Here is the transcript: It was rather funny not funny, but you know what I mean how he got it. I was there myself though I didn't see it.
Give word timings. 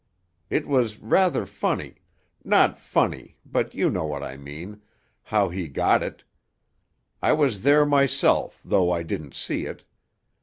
It 0.49 0.65
was 0.67 0.97
rather 0.97 1.45
funny 1.45 1.97
not 2.43 2.75
funny, 2.75 3.37
but 3.45 3.75
you 3.75 3.91
know 3.91 4.03
what 4.05 4.23
I 4.23 4.35
mean 4.35 4.81
how 5.21 5.49
he 5.49 5.67
got 5.67 6.01
it. 6.01 6.23
I 7.21 7.33
was 7.33 7.61
there 7.61 7.85
myself 7.85 8.61
though 8.65 8.89
I 8.89 9.03
didn't 9.03 9.35
see 9.35 9.67
it. 9.67 9.83